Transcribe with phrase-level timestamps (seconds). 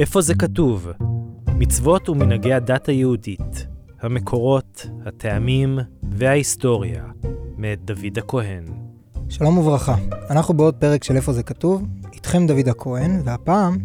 [0.00, 0.88] איפה זה כתוב?
[1.46, 3.66] מצוות ומנהגי הדת היהודית,
[4.00, 7.04] המקורות, הטעמים וההיסטוריה,
[7.56, 8.64] מאת דוד הכהן.
[9.28, 9.96] שלום וברכה,
[10.30, 11.82] אנחנו בעוד פרק של איפה זה כתוב,
[12.12, 13.78] איתכם דוד הכהן, והפעם,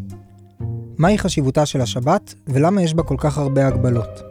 [0.98, 4.22] מהי חשיבותה של השבת ולמה יש בה כל כך הרבה הגבלות.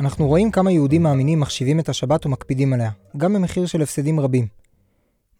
[0.00, 4.65] אנחנו רואים כמה יהודים מאמינים מחשיבים את השבת ומקפידים עליה, גם במחיר של הפסדים רבים.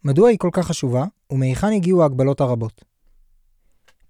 [0.07, 2.85] מדוע היא כל כך חשובה, ומהיכן הגיעו ההגבלות הרבות.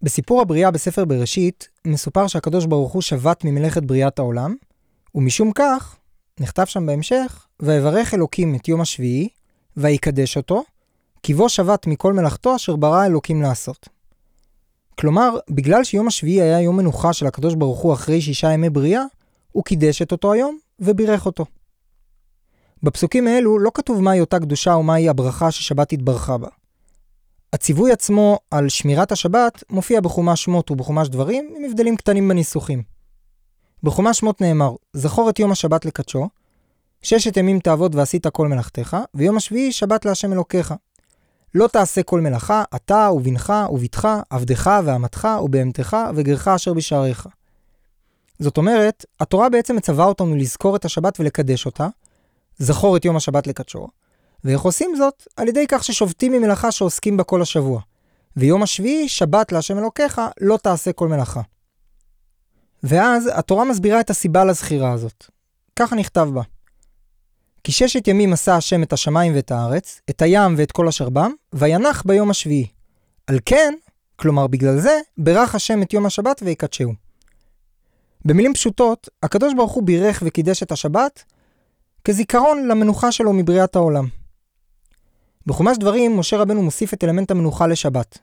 [0.01, 4.55] בסיפור הבריאה בספר בראשית, מסופר שהקדוש ברוך הוא שבת ממלאכת בריאת העולם,
[5.15, 5.95] ומשום כך,
[6.39, 9.29] נכתב שם בהמשך, ויברך אלוקים את יום השביעי,
[9.77, 10.63] ויקדש אותו,
[11.23, 13.89] כי בו שבת מכל מלאכתו אשר ברא אלוקים לעשות.
[14.99, 19.03] כלומר, בגלל שיום השביעי היה יום מנוחה של הקדוש ברוך הוא אחרי שישה ימי בריאה,
[19.51, 21.45] הוא קידש את אותו היום ובירך אותו.
[22.83, 26.47] בפסוקים האלו לא כתוב מהי אותה קדושה ומהי הברכה ששבת התברכה בה.
[27.53, 32.83] הציווי עצמו על שמירת השבת מופיע בחומש שמות ובחומש דברים עם הבדלים קטנים בניסוחים.
[33.83, 36.29] בחומש שמות נאמר, זכור את יום השבת לקדשו,
[37.01, 40.73] ששת ימים תעבוד ועשית כל מלאכתך, ויום השביעי שבת להשם אלוקיך.
[41.55, 47.27] לא תעשה כל מלאכה, אתה ובנך ובתך, עבדך ואמתך ובהמתך וגרך אשר בשעריך.
[48.39, 51.87] זאת אומרת, התורה בעצם מצווה אותנו לזכור את השבת ולקדש אותה,
[52.57, 53.87] זכור את יום השבת לקדשו,
[54.43, 55.27] ואיך עושים זאת?
[55.35, 57.81] על ידי כך ששובתים ממלאכה שעוסקים בה כל השבוע.
[58.37, 61.41] ויום השביעי, שבת להשם אלוקיך, לא תעשה כל מלאכה.
[62.83, 65.25] ואז התורה מסבירה את הסיבה לזכירה הזאת.
[65.75, 66.41] ככה נכתב בה.
[67.63, 71.31] כי ששת ימים עשה השם את השמיים ואת הארץ, את הים ואת כל אשר בם,
[71.53, 72.67] וינח ביום השביעי.
[73.27, 73.73] על כן,
[74.15, 76.93] כלומר בגלל זה, ברך השם את יום השבת ויקדשהו.
[78.25, 81.23] במילים פשוטות, הקדוש ברוך הוא בירך וקידש את השבת
[82.07, 84.07] כזיכרון למנוחה שלו מבריאת העולם.
[85.45, 88.17] בחומש דברים, משה רבנו מוסיף את אלמנט המנוחה לשבת.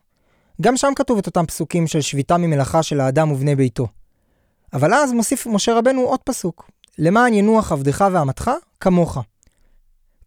[0.60, 3.86] גם שם כתוב את אותם פסוקים של שביתה ממלאכה של האדם ובני ביתו.
[4.72, 8.50] אבל אז מוסיף משה רבנו עוד פסוק, למען ינוח עבדך ואמתך
[8.80, 9.18] כמוך.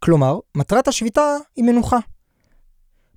[0.00, 1.98] כלומר, מטרת השביתה היא מנוחה.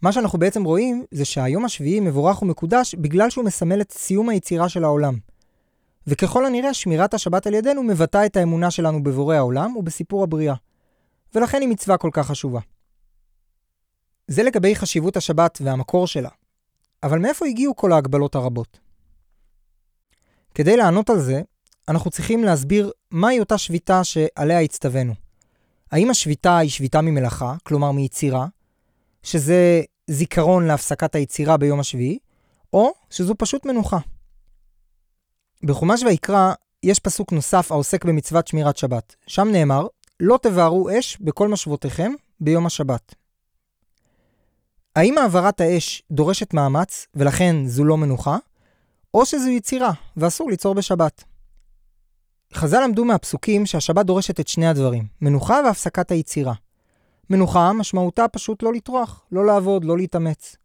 [0.02, 4.69] מה שאנחנו בעצם רואים זה שהיום השביעי מבורך ומקודש בגלל שהוא מסמל את סיום היצירה
[4.69, 5.18] של העולם.
[6.07, 10.56] וככל הנראה שמירת השבת על ידינו מבטאה את האמונה שלנו בבורא העולם ובסיפור הבריאה.
[11.35, 12.59] ולכן היא מצווה כל כך חשובה.
[14.28, 16.29] זה לגבי חשיבות השבת והמקור שלה.
[17.03, 18.79] אבל מאיפה הגיעו כל ההגבלות הרבות?
[20.56, 21.41] כדי לענות על זה,
[21.88, 25.13] אנחנו צריכים להסביר מהי אותה שביתה שעליה הצטווינו.
[25.91, 28.47] האם השביתה היא שביתה ממלאכה, כלומר מיצירה,
[29.23, 32.19] שזה זיכרון להפסקת היצירה ביום השביעי,
[32.73, 33.97] או שזו פשוט מנוחה.
[35.63, 39.16] בחומש ויקרא יש פסוק נוסף העוסק במצוות שמירת שבת.
[39.27, 39.88] שם נאמר,
[40.19, 43.16] לא תבערו אש בכל משבותיכם ביום השבת.
[44.95, 48.38] האם העברת האש דורשת מאמץ, ולכן זו לא מנוחה,
[49.13, 51.23] או שזו יצירה, ואסור ליצור בשבת?
[52.53, 56.53] חז"ל למדו מהפסוקים שהשבת דורשת את שני הדברים, מנוחה והפסקת היצירה.
[57.29, 60.55] מנוחה משמעותה פשוט לא לטרוח, לא לעבוד, לא להתאמץ.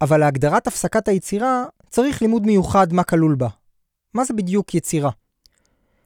[0.00, 3.48] אבל להגדרת הפסקת היצירה צריך לימוד מיוחד מה כלול בה,
[4.18, 5.10] מה זה בדיוק יצירה?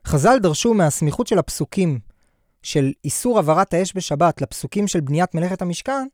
[0.07, 1.99] חז"ל דרשו מהסמיכות של הפסוקים
[2.63, 6.07] של איסור הבערת האש בשבת לפסוקים של בניית מלאכת המשכן,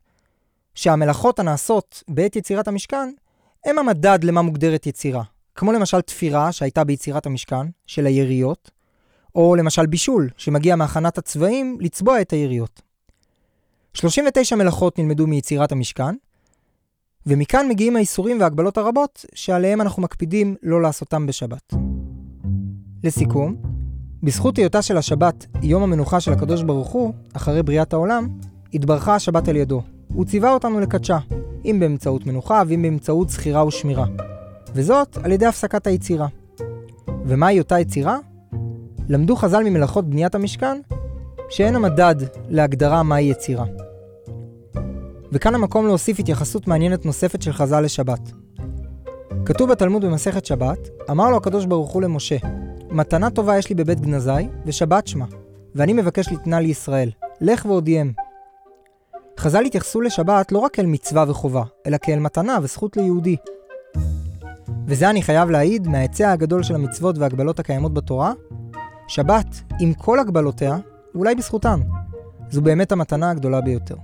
[0.75, 3.11] שהמלאכות הנעשות בעת יצירת המשכן
[3.65, 5.23] הם המדד למה מוגדרת יצירה.
[5.55, 8.71] כמו למשל תפירה שהייתה ביצירת המשכן, של היריות,
[9.35, 12.81] או למשל בישול, שמגיע מהכנת הצבעים לצבוע את היריות.
[13.93, 16.15] 39 מלאכות נלמדו מיצירת המשכן,
[17.25, 21.88] ומכאן מגיעים האיסורים וההגבלות הרבות שעליהם אנחנו מקפידים לא לעשותם בשבת.
[23.03, 23.55] לסיכום,
[24.23, 28.27] בזכות היותה של השבת יום המנוחה של הקדוש ברוך הוא, אחרי בריאת העולם,
[28.73, 29.81] התברכה השבת על ידו.
[30.13, 31.17] הוא ציווה אותנו לקדשה,
[31.65, 34.05] אם באמצעות מנוחה ואם באמצעות זכירה ושמירה.
[34.73, 36.27] וזאת על ידי הפסקת היצירה.
[37.25, 38.17] ומהי אותה יצירה?
[39.09, 40.81] למדו חז"ל ממלאכות בניית המשכן,
[41.49, 42.15] שאין המדד
[42.49, 43.65] להגדרה מהי יצירה.
[45.31, 48.31] וכאן המקום להוסיף התייחסות מעניינת נוספת של חז"ל לשבת.
[49.45, 52.37] כתוב בתלמוד במסכת שבת, אמר לו הקדוש ברוך הוא למשה,
[52.91, 54.31] מתנה טובה יש לי בבית גנזי,
[54.65, 55.25] ושבת שמה,
[55.75, 58.11] ואני מבקש לתנה לישראל, לך והודיעם.
[59.39, 63.35] חז"ל התייחסו לשבת לא רק כאל מצווה וחובה, אלא כאל מתנה וזכות ליהודי.
[64.87, 68.33] וזה אני חייב להעיד מההיצע הגדול של המצוות והגבלות הקיימות בתורה,
[69.07, 70.77] שבת, עם כל הגבלותיה,
[71.15, 71.79] ואולי בזכותן,
[72.49, 73.95] זו באמת המתנה הגדולה ביותר.